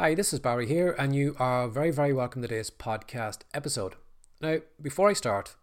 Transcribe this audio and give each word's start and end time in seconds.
Hi, 0.00 0.14
this 0.14 0.32
is 0.32 0.40
Barry 0.40 0.66
here, 0.66 0.96
and 0.98 1.14
you 1.14 1.36
are 1.38 1.68
very, 1.68 1.90
very 1.90 2.14
welcome 2.14 2.40
to 2.40 2.48
today's 2.48 2.70
podcast 2.70 3.40
episode. 3.52 3.96
Now, 4.40 4.60
before 4.80 5.10
I 5.10 5.12
start, 5.12 5.56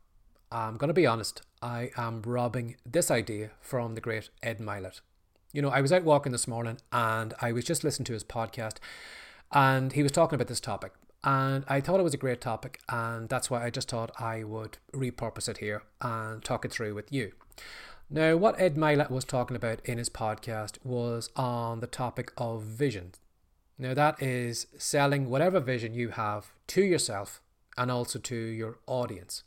I'm 0.52 0.78
going 0.78 0.90
to 0.90 0.94
be 0.94 1.08
honest, 1.08 1.42
I 1.60 1.90
am 1.98 2.22
robbing 2.22 2.76
this 2.86 3.10
idea 3.10 3.50
from 3.62 3.96
the 3.96 4.00
great 4.00 4.30
Ed 4.44 4.60
Mylett. 4.60 5.02
You 5.54 5.64
know, 5.64 5.72
I 5.72 5.82
was 5.82 5.92
out 5.92 6.04
walking 6.04 6.34
this 6.34 6.48
morning 6.48 6.78
and 6.92 7.34
I 7.42 7.52
was 7.52 7.66
just 7.66 7.84
listening 7.84 8.06
to 8.06 8.14
his 8.14 8.24
podcast, 8.24 8.76
and 9.52 9.94
he 9.94 10.04
was 10.04 10.12
talking 10.12 10.36
about 10.36 10.50
this 10.50 10.60
topic. 10.60 10.92
And 11.24 11.66
I 11.68 11.82
thought 11.82 12.00
it 12.00 12.04
was 12.04 12.14
a 12.14 12.18
great 12.18 12.40
topic, 12.40 12.80
and 12.90 13.30
that's 13.30 13.50
why 13.50 13.66
I 13.66 13.72
just 13.72 13.90
thought 13.90 14.22
I 14.22 14.44
would 14.44 14.78
repurpose 14.94 15.50
it 15.50 15.58
here 15.58 15.82
and 16.00 16.44
talk 16.44 16.64
it 16.64 16.72
through 16.72 16.94
with 16.94 17.12
you. 17.12 17.32
Now, 18.08 18.38
what 18.38 18.62
Ed 18.62 18.76
Mylett 18.76 19.10
was 19.10 19.26
talking 19.26 19.56
about 19.56 19.84
in 19.84 19.98
his 19.98 20.12
podcast 20.12 20.78
was 20.84 21.32
on 21.36 21.80
the 21.80 21.88
topic 21.88 22.34
of 22.38 22.62
vision 22.62 23.14
now, 23.80 23.94
that 23.94 24.22
is 24.22 24.68
selling 24.78 25.30
whatever 25.30 25.60
vision 25.60 25.94
you 25.94 26.10
have 26.10 26.52
to 26.68 26.82
yourself 26.82 27.42
and 27.78 27.92
also 27.92 28.18
to 28.20 28.36
your 28.36 28.80
audience. 28.88 29.44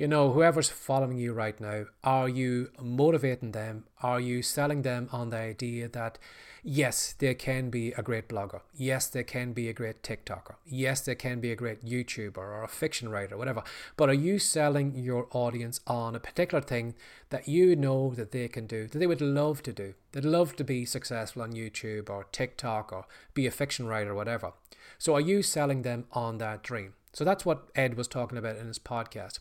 You 0.00 0.08
know, 0.08 0.32
whoever's 0.32 0.70
following 0.70 1.18
you 1.18 1.34
right 1.34 1.60
now, 1.60 1.84
are 2.02 2.26
you 2.26 2.70
motivating 2.80 3.52
them? 3.52 3.84
Are 4.02 4.18
you 4.18 4.40
selling 4.40 4.80
them 4.80 5.10
on 5.12 5.28
the 5.28 5.36
idea 5.36 5.90
that, 5.90 6.16
yes, 6.64 7.12
they 7.18 7.34
can 7.34 7.68
be 7.68 7.92
a 7.92 8.02
great 8.02 8.26
blogger. 8.26 8.62
Yes, 8.74 9.08
they 9.08 9.24
can 9.24 9.52
be 9.52 9.68
a 9.68 9.74
great 9.74 10.02
TikToker. 10.02 10.54
Yes, 10.64 11.02
they 11.02 11.14
can 11.14 11.38
be 11.38 11.52
a 11.52 11.54
great 11.54 11.84
YouTuber 11.84 12.38
or 12.38 12.64
a 12.64 12.66
fiction 12.68 13.10
writer, 13.10 13.36
whatever. 13.36 13.62
But 13.98 14.08
are 14.08 14.14
you 14.14 14.38
selling 14.38 14.96
your 14.96 15.28
audience 15.32 15.80
on 15.86 16.16
a 16.16 16.20
particular 16.20 16.62
thing 16.62 16.94
that 17.28 17.46
you 17.46 17.76
know 17.76 18.14
that 18.14 18.30
they 18.30 18.48
can 18.48 18.66
do, 18.66 18.86
that 18.86 18.98
they 18.98 19.06
would 19.06 19.20
love 19.20 19.62
to 19.64 19.72
do? 19.74 19.92
They'd 20.12 20.24
love 20.24 20.56
to 20.56 20.64
be 20.64 20.86
successful 20.86 21.42
on 21.42 21.52
YouTube 21.52 22.08
or 22.08 22.24
TikTok 22.32 22.90
or 22.90 23.04
be 23.34 23.46
a 23.46 23.50
fiction 23.50 23.86
writer, 23.86 24.12
or 24.12 24.14
whatever. 24.14 24.54
So 24.96 25.14
are 25.14 25.20
you 25.20 25.42
selling 25.42 25.82
them 25.82 26.06
on 26.12 26.38
that 26.38 26.62
dream? 26.62 26.94
So 27.12 27.24
that's 27.24 27.44
what 27.44 27.68
Ed 27.74 27.98
was 27.98 28.08
talking 28.08 28.38
about 28.38 28.56
in 28.56 28.68
his 28.68 28.78
podcast. 28.78 29.40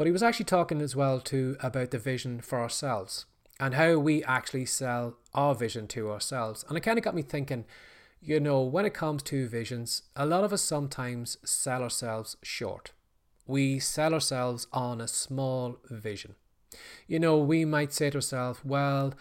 But 0.00 0.06
he 0.06 0.12
was 0.12 0.22
actually 0.22 0.46
talking 0.46 0.80
as 0.80 0.96
well 0.96 1.20
too 1.20 1.58
about 1.60 1.90
the 1.90 1.98
vision 1.98 2.40
for 2.40 2.58
ourselves 2.58 3.26
and 3.60 3.74
how 3.74 3.98
we 3.98 4.24
actually 4.24 4.64
sell 4.64 5.18
our 5.34 5.54
vision 5.54 5.86
to 5.88 6.10
ourselves. 6.10 6.64
And 6.66 6.78
it 6.78 6.80
kind 6.80 6.96
of 6.96 7.04
got 7.04 7.14
me 7.14 7.20
thinking, 7.20 7.66
you 8.22 8.40
know, 8.40 8.62
when 8.62 8.86
it 8.86 8.94
comes 8.94 9.22
to 9.24 9.46
visions, 9.46 10.04
a 10.16 10.24
lot 10.24 10.42
of 10.42 10.54
us 10.54 10.62
sometimes 10.62 11.36
sell 11.44 11.82
ourselves 11.82 12.38
short. 12.42 12.92
We 13.46 13.78
sell 13.78 14.14
ourselves 14.14 14.68
on 14.72 15.02
a 15.02 15.06
small 15.06 15.76
vision. 15.90 16.34
You 17.06 17.18
know, 17.18 17.36
we 17.36 17.66
might 17.66 17.92
say 17.92 18.08
to 18.08 18.16
ourselves, 18.16 18.60
well, 18.64 19.12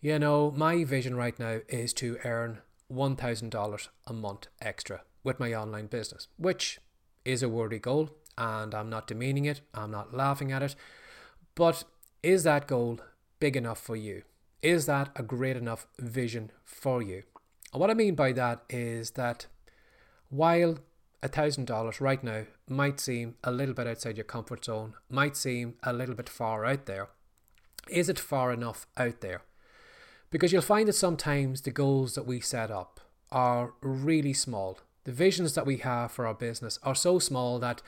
you 0.00 0.18
know, 0.18 0.50
my 0.50 0.82
vision 0.82 1.14
right 1.14 1.38
now 1.38 1.60
is 1.68 1.92
to 1.92 2.18
earn 2.24 2.62
$1,000 2.92 3.88
a 4.08 4.12
month 4.12 4.48
extra 4.60 5.02
with 5.22 5.38
my 5.38 5.54
online 5.54 5.86
business, 5.86 6.26
which 6.36 6.80
is 7.24 7.44
a 7.44 7.48
worthy 7.48 7.78
goal 7.78 8.10
and 8.38 8.74
I'm 8.74 8.90
not 8.90 9.06
demeaning 9.06 9.44
it, 9.44 9.60
I'm 9.74 9.90
not 9.90 10.14
laughing 10.14 10.52
at 10.52 10.62
it. 10.62 10.74
But 11.54 11.84
is 12.22 12.44
that 12.44 12.66
goal 12.66 13.00
big 13.40 13.56
enough 13.56 13.80
for 13.80 13.96
you? 13.96 14.22
Is 14.62 14.86
that 14.86 15.10
a 15.16 15.22
great 15.22 15.56
enough 15.56 15.86
vision 15.98 16.50
for 16.64 17.02
you? 17.02 17.22
And 17.72 17.80
what 17.80 17.90
I 17.90 17.94
mean 17.94 18.14
by 18.14 18.32
that 18.32 18.62
is 18.68 19.12
that 19.12 19.46
while 20.28 20.78
$1,000 21.22 22.00
right 22.00 22.22
now 22.22 22.44
might 22.68 23.00
seem 23.00 23.36
a 23.44 23.52
little 23.52 23.74
bit 23.74 23.86
outside 23.86 24.16
your 24.16 24.24
comfort 24.24 24.64
zone, 24.64 24.94
might 25.08 25.36
seem 25.36 25.74
a 25.82 25.92
little 25.92 26.14
bit 26.14 26.28
far 26.28 26.64
out 26.64 26.86
there, 26.86 27.08
is 27.88 28.08
it 28.08 28.18
far 28.18 28.52
enough 28.52 28.86
out 28.96 29.20
there? 29.20 29.42
Because 30.30 30.52
you'll 30.52 30.62
find 30.62 30.88
that 30.88 30.94
sometimes 30.94 31.62
the 31.62 31.70
goals 31.70 32.14
that 32.14 32.26
we 32.26 32.40
set 32.40 32.70
up 32.70 33.00
are 33.30 33.74
really 33.80 34.32
small. 34.32 34.80
The 35.04 35.12
visions 35.12 35.54
that 35.54 35.66
we 35.66 35.78
have 35.78 36.10
for 36.10 36.26
our 36.26 36.34
business 36.34 36.78
are 36.82 36.94
so 36.94 37.18
small 37.18 37.58
that 37.60 37.82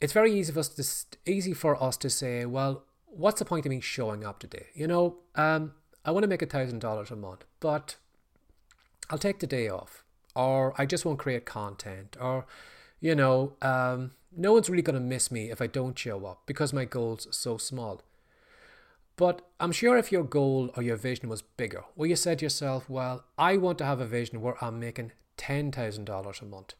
it's 0.00 0.12
very 0.12 0.32
easy 0.32 0.52
for 0.52 0.60
us 0.60 0.68
to 0.68 1.30
easy 1.30 1.52
for 1.52 1.82
us 1.82 1.96
to 1.98 2.10
say, 2.10 2.44
well, 2.44 2.84
what's 3.06 3.38
the 3.38 3.44
point 3.44 3.66
of 3.66 3.70
me 3.70 3.80
showing 3.80 4.24
up 4.24 4.38
today? 4.38 4.66
You 4.74 4.86
know, 4.86 5.16
um, 5.34 5.72
I 6.04 6.10
want 6.10 6.24
to 6.24 6.28
make 6.28 6.42
a 6.42 6.46
thousand 6.46 6.80
dollars 6.80 7.10
a 7.10 7.16
month, 7.16 7.44
but 7.60 7.96
I'll 9.10 9.18
take 9.18 9.38
the 9.38 9.46
day 9.46 9.68
off, 9.68 10.04
or 10.34 10.74
I 10.80 10.86
just 10.86 11.04
won't 11.04 11.18
create 11.18 11.46
content, 11.46 12.16
or 12.20 12.46
you 13.00 13.14
know, 13.14 13.54
um, 13.62 14.12
no 14.36 14.52
one's 14.52 14.68
really 14.68 14.82
going 14.82 14.94
to 14.94 15.00
miss 15.00 15.30
me 15.30 15.50
if 15.50 15.62
I 15.62 15.66
don't 15.66 15.98
show 15.98 16.26
up 16.26 16.42
because 16.46 16.72
my 16.72 16.84
goal's 16.84 17.26
so 17.30 17.56
small. 17.56 18.02
But 19.16 19.48
I'm 19.58 19.72
sure 19.72 19.96
if 19.96 20.12
your 20.12 20.24
goal 20.24 20.70
or 20.76 20.82
your 20.82 20.96
vision 20.96 21.30
was 21.30 21.40
bigger, 21.40 21.84
where 21.94 22.08
you 22.08 22.16
said 22.16 22.40
to 22.40 22.44
yourself, 22.44 22.90
well, 22.90 23.24
I 23.38 23.56
want 23.56 23.78
to 23.78 23.86
have 23.86 24.00
a 24.00 24.06
vision 24.06 24.42
where 24.42 24.62
I'm 24.62 24.78
making 24.78 25.12
$10,000 25.38 26.42
a 26.42 26.44
month 26.44 26.74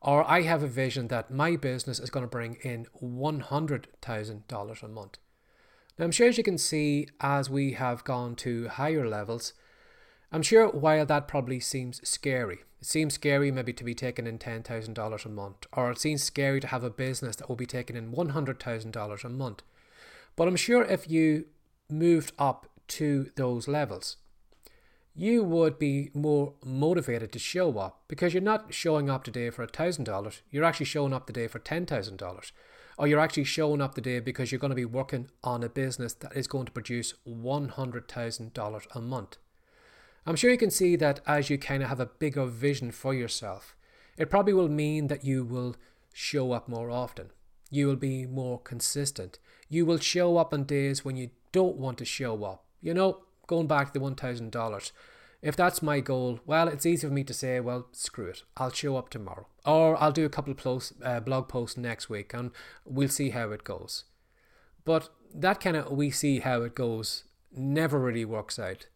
or 0.00 0.28
I 0.28 0.42
have 0.42 0.62
a 0.62 0.68
vision 0.68 1.08
that 1.08 1.30
my 1.30 1.56
business 1.56 1.98
is 1.98 2.10
going 2.10 2.24
to 2.24 2.30
bring 2.30 2.56
in 2.62 2.86
$100,000 3.02 4.82
a 4.82 4.88
month. 4.88 5.18
Now, 5.98 6.04
I'm 6.06 6.12
sure 6.12 6.28
as 6.28 6.38
you 6.38 6.44
can 6.44 6.58
see, 6.58 7.08
as 7.20 7.50
we 7.50 7.72
have 7.72 8.04
gone 8.04 8.34
to 8.36 8.68
higher 8.68 9.06
levels, 9.06 9.52
I'm 10.32 10.42
sure 10.42 10.68
while 10.68 11.04
that 11.06 11.28
probably 11.28 11.60
seems 11.60 12.06
scary, 12.08 12.60
it 12.80 12.86
seems 12.86 13.14
scary 13.14 13.50
maybe 13.50 13.74
to 13.74 13.84
be 13.84 13.94
taking 13.94 14.26
in 14.26 14.38
$10,000 14.38 15.24
a 15.24 15.28
month, 15.28 15.66
or 15.72 15.90
it 15.90 15.98
seems 15.98 16.22
scary 16.22 16.60
to 16.60 16.68
have 16.68 16.84
a 16.84 16.90
business 16.90 17.36
that 17.36 17.48
will 17.48 17.56
be 17.56 17.66
taking 17.66 17.96
in 17.96 18.12
$100,000 18.12 19.24
a 19.24 19.28
month. 19.28 19.62
But 20.36 20.48
I'm 20.48 20.56
sure 20.56 20.84
if 20.84 21.10
you 21.10 21.46
moved 21.90 22.32
up 22.38 22.66
to 22.88 23.30
those 23.36 23.68
levels, 23.68 24.16
you 25.14 25.42
would 25.42 25.78
be 25.78 26.10
more 26.14 26.54
motivated 26.64 27.32
to 27.32 27.38
show 27.38 27.78
up 27.78 28.02
because 28.08 28.32
you're 28.32 28.42
not 28.42 28.72
showing 28.72 29.10
up 29.10 29.24
today 29.24 29.50
for 29.50 29.66
$1,000, 29.66 30.40
you're 30.50 30.64
actually 30.64 30.86
showing 30.86 31.12
up 31.12 31.26
today 31.26 31.46
for 31.46 31.58
$10,000. 31.58 32.52
Or 32.98 33.06
you're 33.06 33.20
actually 33.20 33.44
showing 33.44 33.80
up 33.80 33.94
today 33.94 34.20
because 34.20 34.52
you're 34.52 34.58
going 34.58 34.70
to 34.70 34.76
be 34.76 34.84
working 34.84 35.30
on 35.42 35.62
a 35.62 35.68
business 35.70 36.12
that 36.14 36.36
is 36.36 36.46
going 36.46 36.66
to 36.66 36.72
produce 36.72 37.14
$100,000 37.26 38.86
a 38.94 39.00
month. 39.00 39.36
I'm 40.26 40.36
sure 40.36 40.50
you 40.50 40.58
can 40.58 40.70
see 40.70 40.96
that 40.96 41.20
as 41.26 41.48
you 41.48 41.56
kind 41.56 41.82
of 41.82 41.88
have 41.88 42.00
a 42.00 42.06
bigger 42.06 42.44
vision 42.44 42.90
for 42.90 43.14
yourself, 43.14 43.74
it 44.18 44.28
probably 44.28 44.52
will 44.52 44.68
mean 44.68 45.06
that 45.06 45.24
you 45.24 45.44
will 45.44 45.76
show 46.12 46.52
up 46.52 46.68
more 46.68 46.90
often. 46.90 47.30
You 47.70 47.86
will 47.86 47.96
be 47.96 48.26
more 48.26 48.58
consistent. 48.58 49.38
You 49.68 49.86
will 49.86 49.98
show 49.98 50.36
up 50.36 50.52
on 50.52 50.64
days 50.64 51.04
when 51.04 51.16
you 51.16 51.30
don't 51.52 51.76
want 51.76 51.96
to 51.98 52.04
show 52.04 52.44
up. 52.44 52.66
You 52.82 52.92
know, 52.92 53.22
going 53.50 53.66
back 53.66 53.92
to 53.92 53.98
the 53.98 54.04
$1,000. 54.04 54.92
If 55.42 55.56
that's 55.56 55.82
my 55.82 55.98
goal, 55.98 56.38
well, 56.46 56.68
it's 56.68 56.86
easy 56.86 57.06
for 57.06 57.12
me 57.12 57.24
to 57.24 57.34
say, 57.34 57.58
well, 57.58 57.88
screw 57.90 58.26
it. 58.26 58.44
I'll 58.56 58.70
show 58.70 58.96
up 58.96 59.10
tomorrow. 59.10 59.48
Or 59.66 60.00
I'll 60.00 60.12
do 60.12 60.24
a 60.24 60.30
couple 60.30 60.52
of 60.52 60.58
posts, 60.58 60.92
uh, 61.02 61.18
blog 61.18 61.48
posts 61.48 61.76
next 61.76 62.08
week 62.08 62.32
and 62.32 62.52
we'll 62.84 63.08
see 63.08 63.30
how 63.30 63.50
it 63.50 63.64
goes. 63.64 64.04
But 64.84 65.08
that 65.34 65.60
kind 65.60 65.76
of 65.76 65.90
we 65.90 66.10
see 66.10 66.38
how 66.38 66.62
it 66.62 66.76
goes 66.76 67.24
never 67.52 67.98
really 67.98 68.24
works 68.24 68.58
out. 68.58 68.86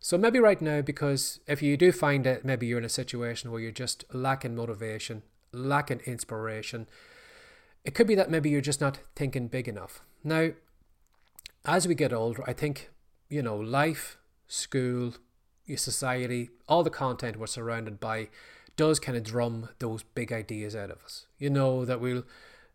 So 0.00 0.16
maybe 0.16 0.38
right 0.38 0.60
now, 0.60 0.80
because 0.80 1.40
if 1.46 1.62
you 1.62 1.76
do 1.76 1.92
find 1.92 2.24
that 2.24 2.44
maybe 2.46 2.66
you're 2.66 2.78
in 2.78 2.84
a 2.84 2.88
situation 2.88 3.50
where 3.50 3.60
you're 3.60 3.70
just 3.70 4.04
lacking 4.12 4.56
motivation, 4.56 5.22
lacking 5.52 6.00
inspiration, 6.06 6.88
it 7.84 7.94
could 7.94 8.06
be 8.06 8.14
that 8.14 8.30
maybe 8.30 8.48
you're 8.48 8.62
just 8.62 8.80
not 8.80 9.00
thinking 9.14 9.48
big 9.48 9.68
enough. 9.68 10.00
Now, 10.24 10.52
as 11.64 11.86
we 11.86 11.94
get 11.94 12.12
older, 12.12 12.42
I 12.48 12.52
think 12.52 12.90
you 13.32 13.42
know, 13.42 13.56
life, 13.56 14.18
school, 14.46 15.14
your 15.64 15.78
society, 15.78 16.50
all 16.68 16.82
the 16.82 16.90
content 16.90 17.38
we're 17.38 17.46
surrounded 17.46 17.98
by 17.98 18.28
does 18.76 19.00
kind 19.00 19.16
of 19.16 19.24
drum 19.24 19.70
those 19.78 20.02
big 20.02 20.30
ideas 20.30 20.76
out 20.76 20.90
of 20.90 20.98
us. 21.02 21.26
You 21.38 21.48
know, 21.48 21.86
that 21.86 21.98
we'll, 21.98 22.24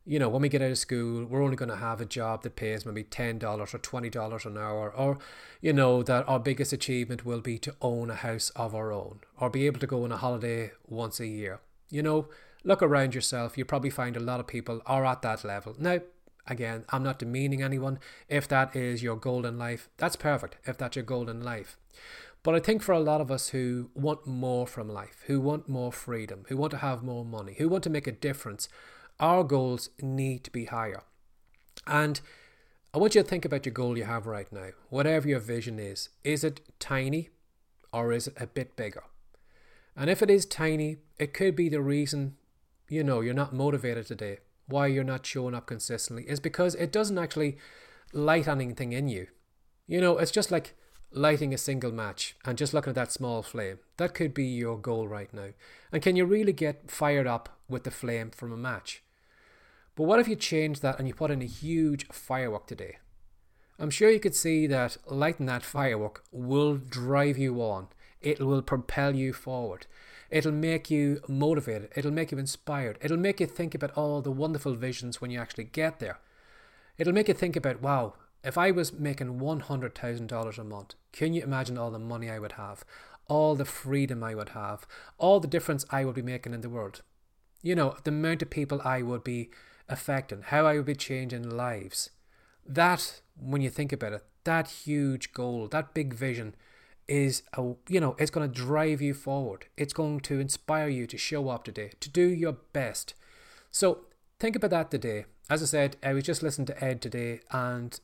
you 0.04 0.18
know, 0.18 0.30
when 0.30 0.42
we 0.42 0.50
get 0.50 0.64
out 0.64 0.72
of 0.72 0.78
school, 0.80 1.26
we're 1.26 1.44
only 1.44 1.56
going 1.56 1.70
to 1.70 1.76
have 1.76 2.02
a 2.02 2.06
job 2.06 2.42
that 2.42 2.56
pays 2.56 2.88
maybe 2.88 3.04
$10 3.04 3.44
or 3.44 3.66
$20 3.66 4.46
an 4.46 4.58
hour, 4.58 4.92
or, 4.92 5.20
you 5.62 5.74
know, 5.74 6.02
that 6.02 6.28
our 6.28 6.40
biggest 6.40 6.74
achievement 6.74 7.24
will 7.24 7.42
be 7.42 7.60
to 7.60 7.76
own 7.82 8.10
a 8.10 8.16
house 8.16 8.50
of 8.56 8.74
our 8.74 8.92
own, 8.92 9.20
or 9.40 9.52
be 9.52 9.68
able 9.68 9.80
to 9.80 9.88
go 9.88 10.04
on 10.06 10.12
a 10.12 10.18
holiday 10.18 10.72
once 10.88 11.20
a 11.20 11.28
year. 11.28 11.60
You 11.92 12.02
know, 12.02 12.30
look 12.64 12.82
around 12.82 13.14
yourself, 13.14 13.60
you 13.60 13.66
probably 13.66 13.92
find 13.92 14.18
a 14.18 14.22
lot 14.22 14.40
of 14.40 14.48
people 14.48 14.82
are 14.88 15.06
at 15.06 15.22
that 15.22 15.44
level. 15.44 15.76
Now, 15.78 16.00
Again, 16.48 16.86
I'm 16.90 17.04
not 17.04 17.20
demeaning 17.20 17.62
anyone. 17.62 18.00
If 18.30 18.48
that 18.48 18.76
is 18.76 19.04
your 19.04 19.18
goal 19.18 19.46
in 19.46 19.58
life, 19.58 19.90
that's 19.98 20.16
perfect. 20.16 20.58
If 20.66 20.78
that's 20.78 20.96
your 20.96 21.04
goal 21.04 21.30
in 21.30 21.42
life. 21.42 21.78
But 22.44 22.56
I 22.56 22.60
think 22.60 22.82
for 22.82 22.94
a 22.94 23.00
lot 23.00 23.20
of 23.20 23.30
us 23.30 23.50
who 23.50 23.90
want 23.94 24.26
more 24.26 24.66
from 24.66 24.88
life, 24.88 25.24
who 25.28 25.42
want 25.42 25.68
more 25.68 25.92
freedom, 25.92 26.46
who 26.48 26.56
want 26.56 26.72
to 26.72 26.78
have 26.78 27.04
more 27.04 27.26
money, 27.26 27.56
who 27.58 27.68
want 27.68 27.84
to 27.84 27.90
make 27.90 28.08
a 28.08 28.12
difference, 28.12 28.70
our 29.20 29.44
goals 29.44 29.90
need 30.02 30.44
to 30.46 30.52
be 30.52 30.66
higher. 30.66 31.04
And 31.86 32.22
I 32.94 33.00
want 33.00 33.16
you 33.16 33.22
to 33.22 33.28
think 33.28 33.44
about 33.44 33.66
your 33.66 33.74
goal 33.74 33.98
you 33.98 34.06
have 34.06 34.26
right 34.26 34.52
now. 34.52 34.70
Whatever 34.90 35.28
your 35.28 35.40
vision 35.40 35.80
is, 35.80 36.10
is 36.24 36.44
it 36.44 36.62
tiny 36.80 37.30
or 37.92 38.14
is 38.14 38.28
it 38.28 38.36
a 38.40 38.48
bit 38.48 38.78
bigger? 38.78 39.04
And 39.96 40.10
if 40.10 40.22
it 40.22 40.30
is 40.30 40.46
tiny, 40.46 40.98
it 41.20 41.34
could 41.34 41.56
be 41.56 41.68
the 41.68 41.82
reason, 41.82 42.38
you 42.88 43.04
know, 43.04 43.20
you're 43.20 43.34
not 43.34 43.54
motivated 43.54 44.06
today 44.06 44.38
why 44.68 44.88
you're 44.88 45.04
not 45.04 45.26
showing 45.26 45.56
up 45.56 45.66
consistently 45.66 46.26
is 46.28 46.40
because 46.40 46.76
it 46.76 46.92
doesn't 46.92 47.18
actually 47.18 47.58
light 48.14 48.48
anything 48.48 48.94
in 48.94 49.08
you. 49.08 49.28
You 49.88 50.02
know, 50.02 50.18
it's 50.18 50.32
just 50.32 50.52
like 50.52 50.76
lighting 51.12 51.54
a 51.54 51.58
single 51.58 51.92
match 51.92 52.36
and 52.46 52.58
just 52.58 52.74
looking 52.74 52.92
at 52.92 52.96
that 52.96 53.12
small 53.12 53.42
flame. 53.42 53.80
That 53.98 54.14
could 54.14 54.34
be 54.34 54.46
your 54.46 54.78
goal 54.78 55.08
right 55.08 55.34
now. 55.34 55.50
And 55.92 56.02
can 56.02 56.16
you 56.16 56.26
really 56.26 56.54
get 56.54 56.92
fired 56.92 57.28
up 57.28 57.58
with 57.70 57.84
the 57.84 57.92
flame 57.92 58.32
from 58.32 58.52
a 58.52 58.58
match? 58.58 59.04
But 59.96 60.04
what 60.04 60.20
if 60.20 60.28
you 60.28 60.36
change 60.36 60.82
that 60.82 61.00
and 61.00 61.08
you 61.08 61.14
put 61.14 61.32
in 61.32 61.42
a 61.42 61.46
huge 61.46 62.08
firework 62.10 62.68
today? 62.68 62.98
I'm 63.80 63.90
sure 63.90 64.10
you 64.10 64.20
could 64.20 64.36
see 64.36 64.68
that 64.68 64.98
lighting 65.08 65.46
that 65.46 65.64
firework 65.64 66.24
will 66.32 66.78
drive 66.78 67.38
you 67.38 67.62
on. 67.62 67.88
It 68.22 68.40
will 68.40 68.62
propel 68.62 69.16
you 69.16 69.34
forward. 69.34 69.86
It'll 70.30 70.52
make 70.52 70.90
you 70.92 71.22
motivated. 71.28 71.90
It'll 71.96 72.12
make 72.12 72.32
you 72.32 72.38
inspired. 72.38 72.98
It'll 73.02 73.18
make 73.18 73.40
you 73.40 73.46
think 73.46 73.74
about 73.74 73.92
all 73.92 74.22
the 74.22 74.32
wonderful 74.32 74.76
visions 74.76 75.22
when 75.22 75.32
you 75.32 75.40
actually 75.40 75.66
get 75.66 76.00
there. 76.00 76.20
It'll 76.98 77.14
make 77.14 77.28
you 77.28 77.34
think 77.34 77.56
about, 77.56 77.82
wow, 77.82 78.16
if 78.44 78.58
I 78.58 78.72
was 78.72 78.94
making 78.94 79.40
$100,000 79.40 80.58
a 80.58 80.64
month, 80.64 80.96
can 81.12 81.34
you 81.34 81.44
imagine 81.44 81.78
all 81.78 81.92
the 81.92 82.00
money 82.00 82.30
I 82.30 82.40
would 82.40 82.54
have? 82.54 82.84
All 83.28 83.56
the 83.56 83.66
freedom 83.66 84.24
I 84.24 84.36
would 84.36 84.50
have? 84.50 84.88
All 85.18 85.40
the 85.40 85.48
difference 85.48 85.86
I 85.90 86.06
would 86.06 86.16
be 86.16 86.22
making 86.22 86.54
in 86.54 86.62
the 86.62 86.70
world? 86.70 87.02
You 87.62 87.76
know, 87.76 87.98
the 88.04 88.12
amount 88.12 88.42
of 88.42 88.50
people 88.50 88.82
I 88.84 89.02
would 89.02 89.24
be 89.24 89.50
affecting, 89.90 90.44
how 90.44 90.66
I 90.66 90.76
would 90.78 90.86
be 90.86 90.96
changing 90.96 91.50
lives. 91.50 92.10
That, 92.66 93.22
when 93.40 93.62
you 93.62 93.70
think 93.70 93.92
about 93.92 94.14
it, 94.14 94.24
that 94.44 94.68
huge 94.70 95.34
goal, 95.34 95.68
that 95.68 95.94
big 95.94 96.14
vision 96.14 96.56
is 97.08 97.44
a 97.54 97.74
you 97.88 98.00
know 98.00 98.16
it's 98.20 98.32
going 98.32 98.50
to 98.50 98.54
drive 98.54 99.02
you 99.02 99.14
forward 99.14 99.66
it's 99.78 99.94
going 99.94 100.20
to 100.20 100.40
inspire 100.40 100.90
you 100.90 101.08
to 101.08 101.18
show 101.18 101.50
up 101.50 101.64
today 101.64 101.92
to 102.00 102.10
do 102.10 102.28
your 102.28 102.54
best 102.74 103.14
so 103.72 104.00
think 104.40 104.56
about 104.56 104.72
that 104.72 104.92
today 104.92 105.26
as 105.50 105.64
i 105.64 105.66
said 105.66 105.96
i 106.04 106.14
was 106.14 106.24
just 106.24 106.44
listening 106.44 106.66
to 106.66 106.84
ed 106.84 107.02
today 107.02 107.40
and 107.52 108.00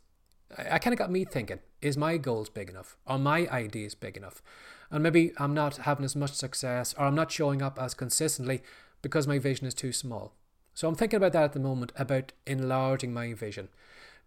I, 0.57 0.79
kind 0.79 0.93
of 0.93 0.99
got 0.99 1.11
me 1.11 1.25
thinking 1.25 1.59
is 1.81 1.97
my 1.97 2.17
goals 2.17 2.49
big 2.49 2.69
enough? 2.69 2.95
Are 3.05 3.19
my 3.19 3.47
ideas 3.49 3.95
big 3.95 4.17
enough? 4.17 4.41
And 4.89 5.03
maybe 5.03 5.33
I'm 5.37 5.53
not 5.53 5.77
having 5.77 6.05
as 6.05 6.15
much 6.15 6.33
success 6.33 6.93
or 6.97 7.05
I'm 7.05 7.15
not 7.15 7.31
showing 7.31 7.61
up 7.61 7.79
as 7.79 7.93
consistently 7.93 8.61
because 9.01 9.27
my 9.27 9.39
vision 9.39 9.67
is 9.67 9.73
too 9.73 9.91
small. 9.91 10.33
So 10.73 10.87
I'm 10.87 10.95
thinking 10.95 11.17
about 11.17 11.33
that 11.33 11.43
at 11.43 11.53
the 11.53 11.59
moment 11.59 11.91
about 11.95 12.31
enlarging 12.47 13.13
my 13.13 13.33
vision, 13.33 13.69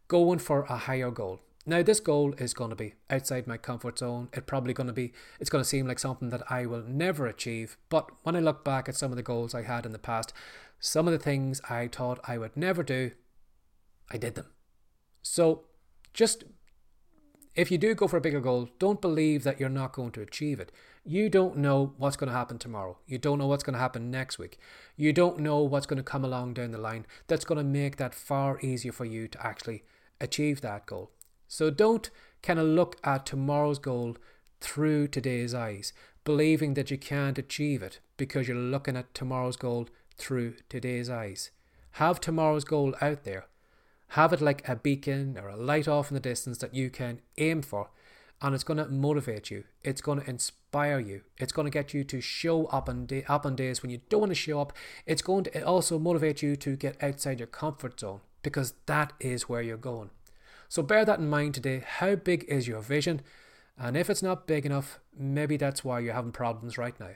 going 0.09 0.39
for 0.39 0.63
a 0.65 0.77
higher 0.77 1.11
goal. 1.11 1.41
Now 1.69 1.83
this 1.83 1.99
goal 1.99 2.33
is 2.39 2.55
going 2.55 2.71
to 2.71 2.77
be 2.77 2.95
outside 3.11 3.49
my 3.49 3.57
comfort 3.57 3.99
zone. 3.99 4.29
It's 4.33 4.47
probably 4.47 4.73
going 4.73 4.87
to 4.87 4.93
be 4.93 5.13
it's 5.41 5.51
going 5.51 5.63
to 5.65 5.69
seem 5.69 5.89
like 5.89 5.99
something 5.99 6.31
that 6.31 6.51
I 6.51 6.65
will 6.65 6.85
never 6.87 7.27
achieve, 7.27 7.77
but 7.89 8.09
when 8.23 8.37
I 8.37 8.41
look 8.41 8.65
back 8.65 8.89
at 8.89 8.95
some 8.95 9.11
of 9.11 9.17
the 9.17 9.23
goals 9.23 9.53
I 9.53 9.63
had 9.63 9.85
in 9.85 9.93
the 9.93 9.99
past, 9.99 10.33
some 10.79 11.09
of 11.09 11.13
the 11.13 11.19
things 11.19 11.61
I 11.69 11.89
thought 11.89 12.21
I 12.25 12.39
would 12.39 12.57
never 12.57 12.85
do, 12.85 13.11
I 14.11 14.17
did 14.17 14.37
them. 14.37 14.47
So 15.23 15.65
just 16.15 16.45
if 17.57 17.71
you 17.71 17.79
do 17.79 17.95
go 17.95 18.07
for 18.07 18.19
a 18.19 18.21
bigger 18.21 18.41
goal, 18.41 18.69
don't 18.79 19.01
believe 19.01 19.43
that 19.43 19.59
you're 19.59 19.69
not 19.69 19.93
going 19.93 20.13
to 20.13 20.21
achieve 20.21 20.61
it. 20.61 20.71
You 21.05 21.29
don't 21.29 21.57
know 21.57 21.95
what's 21.97 22.17
going 22.17 22.29
to 22.29 22.37
happen 22.37 22.59
tomorrow. 22.59 22.99
You 23.07 23.19
don't 23.19 23.39
know 23.39 23.47
what's 23.47 23.65
going 23.65 23.75
to 23.75 23.81
happen 23.81 24.11
next 24.11 24.39
week. 24.39 24.59
You 24.97 25.13
don't 25.13 25.41
know 25.41 25.61
what's 25.61 25.87
going 25.87 25.97
to 25.97 26.03
come 26.03 26.25
along 26.25 26.55
down 26.55 26.71
the 26.71 26.79
line 26.79 27.07
that's 27.27 27.45
going 27.45 27.59
to 27.59 27.65
make 27.65 27.97
that 27.97 28.15
far 28.15 28.61
easier 28.61 28.93
for 28.93 29.05
you 29.05 29.27
to 29.29 29.45
actually 29.45 29.85
achieve 30.21 30.61
that 30.61 30.87
goal. 30.87 31.11
So 31.49 31.71
don't 31.71 32.11
kind 32.43 32.59
of 32.59 32.67
look 32.67 32.97
at 33.05 33.27
tomorrow's 33.27 33.79
goal 33.79 34.17
through 34.61 35.09
today's 35.09 35.55
eyes, 35.55 35.93
believing 36.25 36.75
that 36.75 36.91
you 36.91 36.99
can't 36.99 37.39
achieve 37.39 37.83
it 37.83 38.01
because 38.17 38.49
you're 38.49 38.57
looking 38.57 38.97
at 38.97 39.15
tomorrow's 39.15 39.57
goal 39.57 39.89
through 40.17 40.55
today's 40.69 41.11
eyes. 41.11 41.51
Have 41.93 42.21
tomorrow's 42.21 42.65
goal 42.65 42.95
out 43.01 43.25
there 43.25 43.47
have 44.11 44.33
it 44.33 44.41
like 44.41 44.67
a 44.69 44.77
beacon 44.77 45.37
or 45.41 45.49
a 45.49 45.57
light 45.57 45.89
off 45.89 46.11
in 46.11 46.15
the 46.15 46.21
distance 46.21 46.59
that 46.59 46.75
you 46.75 46.91
can 46.91 47.21
aim 47.39 47.63
for, 47.63 47.91
and 48.41 48.55
it's 48.55 48.65
going 48.65 48.79
to 48.79 48.87
motivate 48.87 49.51
you. 49.51 49.65
It's 49.83 50.01
going 50.01 50.21
to 50.21 50.31
inspire 50.31 51.01
you. 51.01 51.23
It's 51.39 51.53
going 51.53 51.67
to 51.67 51.71
get 51.71 51.93
you 51.93 52.05
to 52.05 52.21
show 52.21 52.67
up 52.67 52.89
on 52.89 53.07
day, 53.07 53.25
up 53.29 53.45
on 53.45 53.57
days 53.57 53.83
when 53.83 53.91
you 53.91 54.01
don't 54.09 54.21
want 54.21 54.31
to 54.31 54.37
show 54.37 54.61
up. 54.61 54.73
It's 55.07 55.23
going 55.23 55.45
to 55.45 55.63
also 55.63 55.99
motivate 55.99 56.43
you 56.43 56.57
to 56.57 56.77
get 56.77 57.03
outside 57.03 57.41
your 57.41 57.47
comfort 57.47 57.99
zone 57.99 58.21
because 58.43 58.75
that 58.87 59.13
is 59.19 59.49
where 59.49 59.63
you're 59.63 59.77
going. 59.77 60.11
So 60.69 60.83
bear 60.83 61.05
that 61.05 61.19
in 61.19 61.29
mind 61.29 61.55
today. 61.55 61.83
How 61.87 62.15
big 62.15 62.45
is 62.45 62.69
your 62.69 62.81
vision? 62.81 63.23
And 63.79 63.97
if 63.97 64.09
it's 64.09 64.23
not 64.23 64.47
big 64.47 64.65
enough, 64.67 65.01
maybe 65.17 65.57
that's 65.57 65.85
why 65.85 66.01
you're 66.01 66.15
having 66.15 66.33
problems 66.33 66.79
right 66.79 66.99
now. 66.99 67.15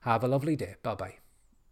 Have 0.00 0.24
a 0.24 0.28
lovely 0.28 0.56
day. 0.56 0.76
Bye 0.82 0.94
bye. 0.94 1.25